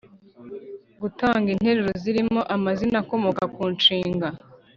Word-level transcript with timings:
Gutanga 1.01 1.47
interuro 1.55 1.91
zirimo 2.03 2.39
amazina 2.55 2.95
akomoka 3.03 3.43
ku 3.53 3.63
nshinga 3.75 4.27